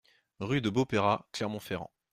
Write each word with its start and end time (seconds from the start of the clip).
Rue 0.39 0.61
de 0.61 0.71
Beaupeyras, 0.71 1.27
Clermont-Ferrand 1.31 1.91